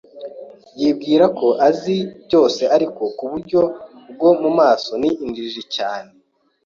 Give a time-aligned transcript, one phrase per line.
[0.79, 1.95] Yibwira ko azi
[2.25, 3.61] byose ariko, nkuburyo
[4.13, 6.09] bwo mumaso, ni injiji cyane.